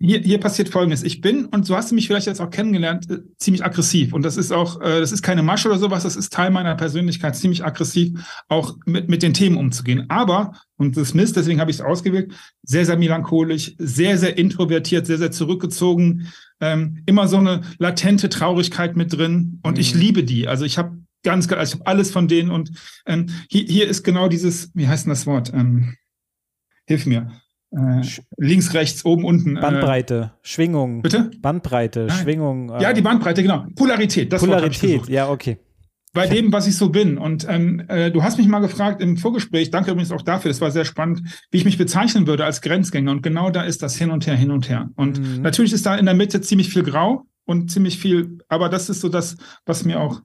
[0.03, 1.03] hier, hier passiert Folgendes.
[1.03, 4.13] Ich bin, und so hast du mich vielleicht jetzt auch kennengelernt, äh, ziemlich aggressiv.
[4.13, 6.73] Und das ist auch, äh, das ist keine Masche oder sowas, das ist Teil meiner
[6.73, 10.05] Persönlichkeit, ziemlich aggressiv, auch mit, mit den Themen umzugehen.
[10.09, 15.05] Aber, und das Mist, deswegen habe ich es ausgewählt, sehr, sehr melancholisch, sehr, sehr introvertiert,
[15.05, 16.27] sehr, sehr zurückgezogen,
[16.59, 19.59] ähm, immer so eine latente Traurigkeit mit drin.
[19.61, 20.01] Und ich Mhm.
[20.01, 20.47] liebe die.
[20.47, 22.71] Also ich habe ganz, also ich habe alles von denen und
[23.05, 25.51] ähm, hier, hier ist genau dieses, wie heißt denn das Wort?
[25.53, 25.95] Ähm,
[26.87, 27.31] hilf mir.
[27.73, 28.01] Äh,
[28.37, 29.55] links, rechts, oben, unten.
[29.55, 31.01] Äh, Bandbreite, Schwingung.
[31.01, 31.31] bitte?
[31.39, 32.17] Bandbreite, Nein.
[32.23, 32.69] Schwingung.
[32.81, 33.65] Ja, äh, die Bandbreite, genau.
[33.75, 35.57] Polarität, das Polarität, ja, okay.
[36.13, 37.17] Bei dem, was ich so bin.
[37.17, 40.59] Und ähm, äh, du hast mich mal gefragt im Vorgespräch, danke übrigens auch dafür, das
[40.59, 43.09] war sehr spannend, wie ich mich bezeichnen würde als Grenzgänger.
[43.11, 44.89] Und genau da ist das hin und her, hin und her.
[44.97, 45.41] Und Mhm.
[45.41, 48.99] natürlich ist da in der Mitte ziemlich viel Grau und ziemlich viel, aber das ist
[48.99, 50.21] so das, was mir auch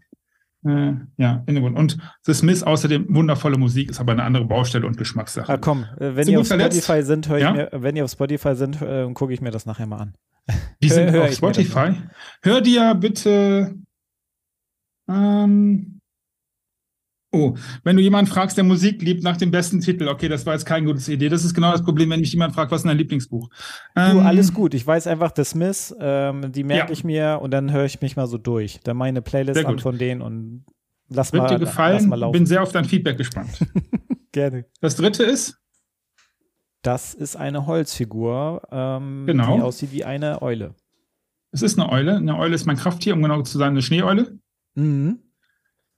[0.69, 1.77] äh, ja, innewohnt.
[1.79, 5.53] Und The Smiths außerdem wundervolle Musik, ist aber eine andere Baustelle und Geschmackssache.
[5.53, 6.47] Ah, komm, äh, wenn ihr auf
[7.03, 7.53] sind, Ja?
[7.53, 10.15] mir, wenn ihr auf Spotify sind, äh, gucke ich mir das nachher mal an.
[10.83, 11.95] Die sind hör- auf Spotify.
[12.43, 13.75] Hör dir bitte.
[15.09, 15.96] Ähm,
[17.37, 20.55] oh, wenn du jemanden fragst, der Musik liebt, nach dem besten Titel, okay, das war
[20.55, 21.29] jetzt keine gute Idee.
[21.29, 23.49] Das ist genau das Problem, wenn mich jemand fragt, was ist dein Lieblingsbuch?
[23.95, 24.75] Du, Ähm, alles gut.
[24.75, 26.93] Ich weiß einfach The Smiths, ähm, die merke Ja.
[26.93, 28.81] ich mir und dann höre ich mich mal so durch.
[28.85, 30.65] Dann meine Playlist an von denen und
[31.09, 32.09] lass Wird mal, dir lass gefallen?
[32.09, 32.33] mal laufen.
[32.33, 33.51] Bin sehr auf dein Feedback gespannt.
[34.33, 34.65] Gerne.
[34.81, 35.59] Das dritte ist,
[36.83, 39.57] Das ist eine Holzfigur, ähm, Genau.
[39.57, 40.75] die aussieht wie eine Eule.
[41.53, 42.17] es ist eine Eule.
[42.17, 44.39] Eine Eule ist mein Krafttier, um genau zu sein, eine Schneeeule.
[44.75, 45.21] Mhm.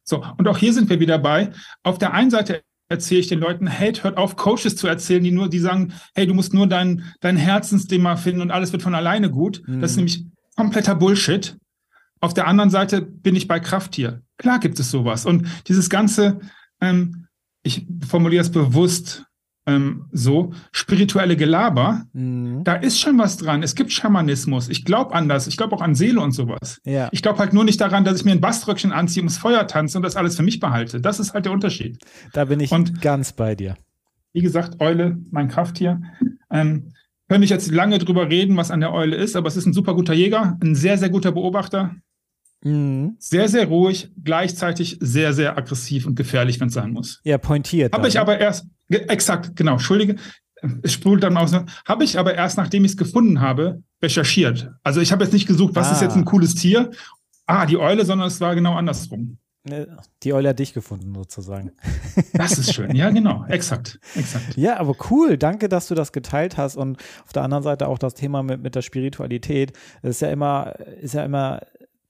[0.09, 1.51] So, und auch hier sind wir wieder bei.
[1.83, 5.31] Auf der einen Seite erzähle ich den Leuten, hey, hört auf, Coaches zu erzählen, die
[5.31, 8.95] nur, die sagen, hey, du musst nur dein, dein Herzensthema finden und alles wird von
[8.95, 9.63] alleine gut.
[9.67, 9.81] Mhm.
[9.81, 10.25] Das ist nämlich
[10.57, 11.59] kompletter Bullshit.
[12.21, 14.23] Auf der anderen Seite bin ich bei Krafttier.
[14.39, 15.27] Klar gibt es sowas.
[15.27, 16.41] Und dieses ganze,
[16.81, 17.27] ähm,
[17.63, 19.27] ich formuliere es bewusst
[19.69, 22.65] ähm, so, spirituelle Gelaber, Mhm.
[22.65, 23.63] da ist schon was dran.
[23.63, 24.69] Es gibt Schamanismus.
[24.69, 25.47] Ich glaube an das.
[25.47, 26.81] Ich glaube auch an Seele und sowas.
[26.85, 29.67] Ja, Ich glaube halt nur nicht daran, dass ich mir ein Baströckchen anziehe, ums Feuer
[29.67, 31.01] tanze und das alles für mich behalte.
[31.01, 31.99] Das ist halt der Unterschied.
[32.33, 33.77] da bin ich Und- ganz bei dir.
[34.33, 36.01] Wie gesagt, Eule, mein Krafttier.
[36.51, 36.93] Ähm,
[37.29, 39.73] könnte ich jetzt lange drüber reden, was an der Eule ist, aber es ist ein
[39.75, 41.95] super guter Jäger, ein sehr, sehr guter Beobachter,
[42.65, 43.17] Mhm.
[43.19, 47.21] sehr, sehr ruhig, gleichzeitig sehr, sehr aggressiv und gefährlich, wenn es sein muss.
[47.25, 47.93] Ja, pointiert.
[47.93, 48.21] Habe ich ne?
[48.21, 50.17] aber erst, exakt, genau, Entschuldige,
[50.83, 51.53] es sprudelt dann aus,
[51.87, 54.71] habe ich aber erst, nachdem ich es gefunden habe, recherchiert.
[54.83, 56.05] Also ich habe jetzt nicht gesucht, was ist Ah.
[56.07, 56.91] jetzt ein cooles Tier?
[57.47, 59.39] Ah, die Eule, sondern es war genau andersrum.
[59.65, 61.73] Ne, Die Eule hat dich gefunden, sozusagen.
[62.33, 62.95] Das ist schön.
[62.95, 63.45] Ja, genau.
[63.49, 63.99] Exakt.
[64.15, 64.57] Exakt.
[64.57, 65.37] Ja, aber cool.
[65.37, 66.77] Danke, dass du das geteilt hast.
[66.77, 69.73] Und auf der anderen Seite auch das Thema mit, mit der Spiritualität.
[70.03, 71.61] Das ist ja immer, ist ja immer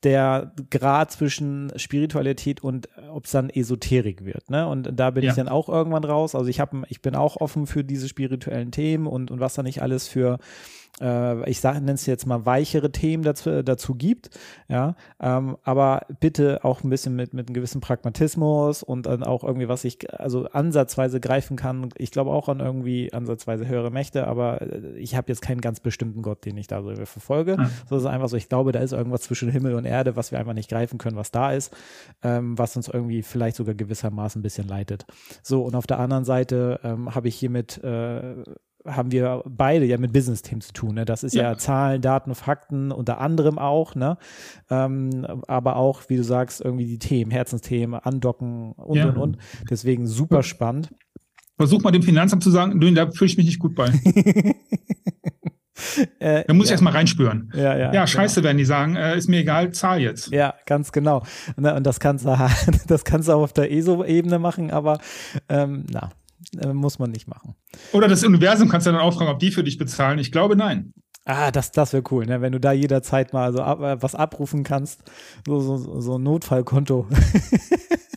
[0.05, 4.49] der Grad zwischen Spiritualität und äh, ob es dann Esoterik wird.
[4.51, 4.67] Ne?
[4.69, 5.31] Und da bin ja.
[5.31, 6.35] ich dann auch irgendwann raus.
[6.35, 9.63] Also ich habe, ich bin auch offen für diese spirituellen Themen und, und was da
[9.63, 10.39] nicht alles für
[11.01, 14.31] äh, ich sage, nenne es jetzt mal weichere Themen dazu, dazu gibt,
[14.69, 19.45] ja, ähm, aber bitte auch ein bisschen mit, mit einem gewissen Pragmatismus und dann auch
[19.45, 21.89] irgendwie, was ich also ansatzweise greifen kann.
[21.97, 25.81] Ich glaube auch an irgendwie ansatzweise höhere Mächte, aber äh, ich habe jetzt keinen ganz
[25.81, 27.57] bestimmten Gott, den ich da so verfolge.
[27.59, 27.71] Mhm.
[27.89, 30.39] So ist einfach so, ich glaube, da ist irgendwas zwischen Himmel und Erde, was wir
[30.39, 31.75] einfach nicht greifen können, was da ist,
[32.23, 35.07] ähm, was uns irgendwie vielleicht sogar gewissermaßen ein bisschen leitet.
[35.43, 38.45] So, und auf der anderen Seite ähm, habe ich hiermit äh,
[38.89, 40.95] haben wir beide ja mit Business-Themen zu tun.
[40.95, 41.05] Ne?
[41.05, 41.43] Das ist ja.
[41.43, 41.59] ja.
[41.59, 44.19] Zahlen, Daten, Fakten unter anderem auch, ne?
[44.71, 49.09] Ähm, aber auch, wie du sagst, irgendwie die Themen, Herzensthemen, Andocken und ja.
[49.09, 49.39] und und.
[49.71, 50.95] Deswegen super spannend.
[51.57, 53.89] Versuch mal dem Finanzamt zu sagen, da fühle ich mich nicht gut bei.
[56.21, 56.69] äh, da muss ja.
[56.69, 57.53] ich erstmal reinspüren.
[57.55, 58.47] Ja, ja, ja scheiße, genau.
[58.47, 60.31] werden die sagen, äh, ist mir egal, zahl jetzt.
[60.31, 61.25] Ja, ganz genau.
[61.57, 62.37] Und, und das kannst du,
[62.87, 65.01] das kannst du auch auf der ESO-Ebene machen, aber
[65.49, 66.11] ähm, na,
[66.61, 67.55] äh, muss man nicht machen.
[67.93, 70.19] Oder das Universum kannst du dann auch fragen, ob die für dich bezahlen.
[70.19, 70.93] Ich glaube, nein.
[71.25, 72.41] Ah, das, das wäre cool, ne?
[72.41, 75.03] wenn du da jederzeit mal so ab, äh, was abrufen kannst.
[75.47, 77.07] So, so, so ein Notfallkonto.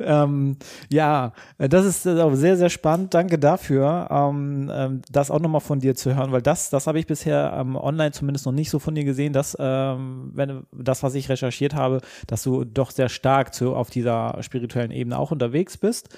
[0.00, 0.56] ähm,
[0.90, 3.14] ja, das ist auch sehr, sehr spannend.
[3.14, 6.98] Danke dafür, ähm, ähm, das auch nochmal von dir zu hören, weil das, das habe
[6.98, 11.02] ich bisher ähm, online zumindest noch nicht so von dir gesehen, dass, ähm, wenn das,
[11.02, 15.30] was ich recherchiert habe, dass du doch sehr stark zu, auf dieser spirituellen Ebene auch
[15.30, 16.08] unterwegs bist,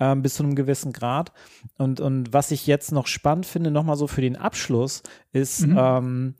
[0.00, 1.32] ähm, bis zu einem gewissen Grad.
[1.78, 6.34] Und, und was ich jetzt noch spannend finde, nochmal so für den Abschluss, ist, mhm.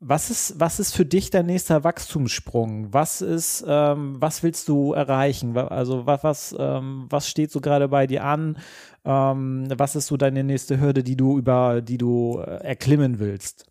[0.00, 2.92] Was ist, was ist für dich dein nächster Wachstumssprung?
[2.92, 5.56] Was ist, ähm, was willst du erreichen?
[5.56, 8.58] Also was, was, ähm, was steht so gerade bei dir an?
[9.04, 13.66] Ähm, was ist so deine nächste Hürde, die du über, die du äh, erklimmen willst?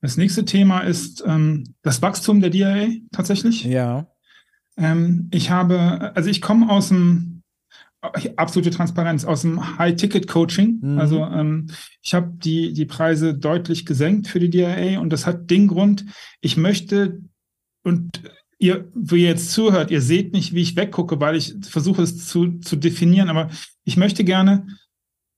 [0.00, 3.64] Das nächste Thema ist ähm, das Wachstum der DIA tatsächlich.
[3.64, 4.06] Ja.
[4.76, 7.33] Ähm, ich habe, also ich komme aus dem
[8.36, 10.80] absolute Transparenz aus dem High-Ticket-Coaching.
[10.82, 10.98] Mhm.
[10.98, 11.68] Also ähm,
[12.02, 16.04] ich habe die, die Preise deutlich gesenkt für die DIA und das hat den Grund,
[16.40, 17.20] ich möchte
[17.82, 18.22] und
[18.58, 22.26] ihr, wo ihr jetzt zuhört, ihr seht nicht, wie ich weggucke, weil ich versuche es
[22.26, 23.50] zu, zu definieren, aber
[23.84, 24.66] ich möchte gerne,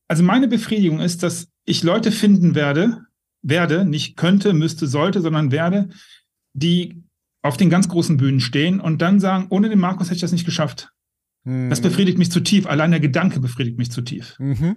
[0.09, 3.03] also meine Befriedigung ist, dass ich Leute finden werde,
[3.43, 5.89] werde, nicht könnte, müsste, sollte, sondern werde,
[6.53, 7.03] die
[7.43, 10.33] auf den ganz großen Bühnen stehen und dann sagen, ohne den Markus hätte ich das
[10.33, 10.91] nicht geschafft.
[11.47, 11.85] Das mhm.
[11.85, 12.67] befriedigt mich zu tief.
[12.67, 14.35] Allein der Gedanke befriedigt mich zu tief.
[14.39, 14.77] Mhm.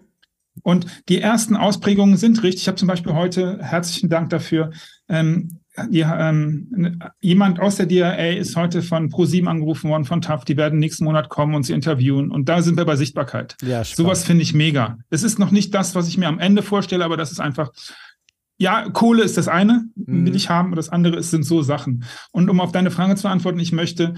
[0.61, 2.61] Und die ersten Ausprägungen sind richtig.
[2.61, 4.71] Ich habe zum Beispiel heute, herzlichen Dank dafür,
[5.07, 10.43] ähm, die, ähm, jemand aus der DRA ist heute von Pro7 angerufen worden, von TAF.
[10.45, 12.29] Die werden nächsten Monat kommen und sie interviewen.
[12.29, 13.55] Und da sind wir bei Sichtbarkeit.
[13.61, 14.97] Ja, Sowas finde ich mega.
[15.09, 17.71] Es ist noch nicht das, was ich mir am Ende vorstelle, aber das ist einfach,
[18.57, 20.25] ja, Kohle ist das eine, mhm.
[20.25, 22.03] will ich haben, und das andere ist, sind so Sachen.
[22.31, 24.15] Und um auf deine Frage zu antworten, ich möchte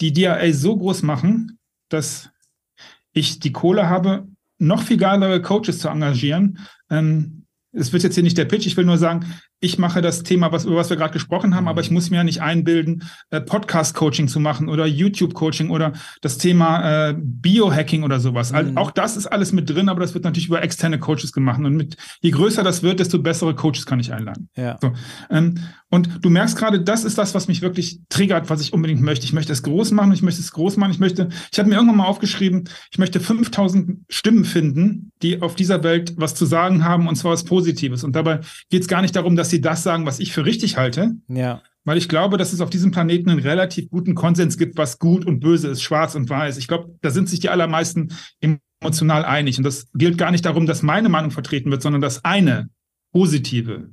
[0.00, 1.57] die DRA so groß machen,
[1.88, 2.30] dass
[3.12, 6.58] ich die Kohle habe, noch viel geilere Coaches zu engagieren.
[6.90, 9.26] Ähm, es wird jetzt hier nicht der Pitch, ich will nur sagen,
[9.60, 12.18] ich mache das Thema, was, über was wir gerade gesprochen haben, aber ich muss mir
[12.18, 18.20] ja nicht einbilden, äh, Podcast-Coaching zu machen oder YouTube-Coaching oder das Thema äh, Biohacking oder
[18.20, 18.52] sowas.
[18.52, 18.76] Mhm.
[18.76, 21.58] auch das ist alles mit drin, aber das wird natürlich über externe Coaches gemacht.
[21.58, 24.48] Und mit, je größer das wird, desto bessere Coaches kann ich einladen.
[24.56, 24.78] Ja.
[24.80, 24.92] So,
[25.30, 25.56] ähm,
[25.90, 29.24] und du merkst gerade, das ist das, was mich wirklich triggert, was ich unbedingt möchte.
[29.24, 30.90] Ich möchte es groß machen, ich möchte es groß machen.
[30.90, 35.54] Ich möchte, ich habe mir irgendwann mal aufgeschrieben, ich möchte 5000 Stimmen finden, die auf
[35.54, 38.04] dieser Welt was zu sagen haben und zwar was Positives.
[38.04, 38.40] Und dabei
[38.70, 41.16] geht es gar nicht darum, dass dass sie das sagen, was ich für richtig halte.
[41.26, 41.62] Ja.
[41.84, 45.24] Weil ich glaube, dass es auf diesem Planeten einen relativ guten Konsens gibt, was gut
[45.24, 46.58] und böse ist, schwarz und weiß.
[46.58, 49.56] Ich glaube, da sind sich die allermeisten emotional einig.
[49.56, 52.68] Und das gilt gar nicht darum, dass meine Meinung vertreten wird, sondern dass eine
[53.10, 53.90] positive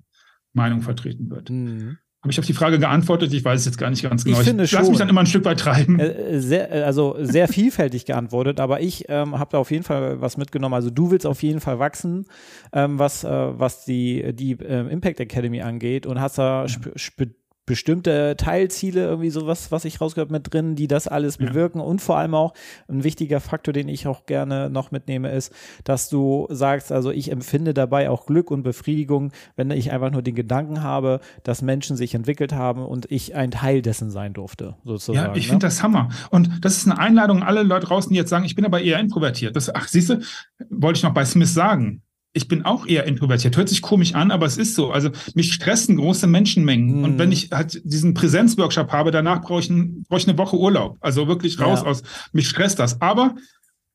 [0.51, 1.49] Meinung vertreten wird.
[1.49, 1.99] Mhm.
[2.25, 3.31] Habe ich auf die Frage geantwortet?
[3.33, 4.39] Ich weiß es jetzt gar nicht ganz genau.
[4.39, 5.99] Ich, finde ich lass mich dann immer ein Stück weit treiben.
[5.99, 10.19] Äh, sehr, äh, also sehr vielfältig geantwortet, aber ich ähm, habe da auf jeden Fall
[10.21, 10.73] was mitgenommen.
[10.73, 12.25] Also du willst auf jeden Fall wachsen,
[12.73, 17.25] ähm, was, äh, was die, die äh, Impact Academy angeht und hast da ja
[17.65, 21.79] bestimmte Teilziele, irgendwie sowas, was ich rausgehört mit drin, die das alles bewirken.
[21.79, 21.85] Ja.
[21.85, 22.53] Und vor allem auch
[22.87, 25.51] ein wichtiger Faktor, den ich auch gerne noch mitnehme, ist,
[25.83, 30.21] dass du sagst, also ich empfinde dabei auch Glück und Befriedigung, wenn ich einfach nur
[30.21, 34.75] den Gedanken habe, dass Menschen sich entwickelt haben und ich ein Teil dessen sein durfte,
[34.83, 35.33] sozusagen.
[35.33, 35.51] Ja, ich ne?
[35.51, 36.09] finde das Hammer.
[36.29, 38.81] Und das ist eine Einladung an alle Leute draußen, die jetzt sagen, ich bin aber
[38.81, 39.55] eher introvertiert.
[39.55, 40.21] Das, ach, siehst du,
[40.69, 42.03] wollte ich noch bei Smith sagen
[42.35, 43.55] ich bin auch eher introvertiert.
[43.55, 44.91] Hört sich komisch an, aber es ist so.
[44.91, 46.97] Also mich stressen große Menschenmengen.
[46.97, 47.03] Mhm.
[47.03, 50.57] Und wenn ich halt diesen Präsenzworkshop habe, danach brauche ich, ein, brauche ich eine Woche
[50.57, 50.97] Urlaub.
[50.99, 51.87] Also wirklich raus ja.
[51.87, 52.03] aus.
[52.33, 53.01] Mich stresst das.
[53.01, 53.35] Aber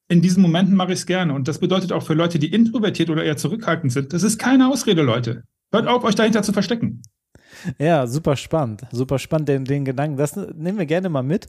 [0.09, 1.35] in diesen Momenten mache ich es gerne.
[1.35, 4.68] Und das bedeutet auch für Leute, die introvertiert oder eher zurückhaltend sind, das ist keine
[4.68, 5.44] Ausrede, Leute.
[5.70, 7.03] Hört auf, euch dahinter zu verstecken.
[7.79, 8.83] Ja, super spannend.
[8.90, 10.16] Super spannend, den, den Gedanken.
[10.16, 11.48] Das nehmen wir gerne mal mit.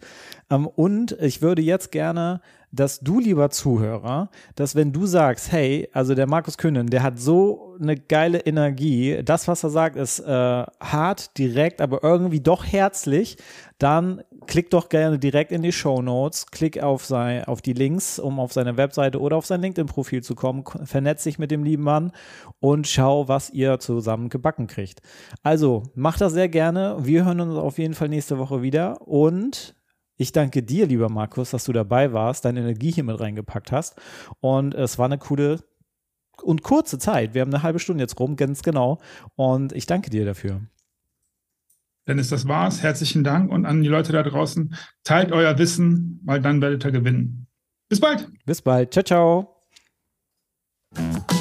[0.50, 5.90] Ähm, und ich würde jetzt gerne dass du, lieber Zuhörer, dass wenn du sagst, hey,
[5.92, 10.20] also der Markus Kühnen, der hat so eine geile Energie, das, was er sagt, ist
[10.20, 13.38] äh, hart, direkt, aber irgendwie doch herzlich,
[13.78, 18.20] dann klick doch gerne direkt in die Show Notes, klick auf, sein, auf die Links,
[18.20, 21.84] um auf seine Webseite oder auf sein LinkedIn-Profil zu kommen, vernetz dich mit dem lieben
[21.84, 22.12] Mann
[22.60, 25.02] und schau, was ihr zusammen gebacken kriegt.
[25.44, 26.98] Also, macht das sehr gerne.
[27.00, 29.76] Wir hören uns auf jeden Fall nächste Woche wieder und
[30.22, 34.00] ich danke dir, lieber Markus, dass du dabei warst, deine Energie hier mit reingepackt hast.
[34.40, 35.64] Und es war eine coole
[36.44, 37.34] und kurze Zeit.
[37.34, 39.00] Wir haben eine halbe Stunde jetzt rum, ganz genau.
[39.36, 40.62] Und ich danke dir dafür.
[42.08, 42.84] Dennis, das war's.
[42.84, 44.76] Herzlichen Dank und an die Leute da draußen.
[45.04, 47.48] Teilt euer Wissen, weil dann werdet ihr gewinnen.
[47.90, 48.30] Bis bald.
[48.46, 48.94] Bis bald.
[48.94, 49.04] Ciao,
[50.96, 51.41] ciao.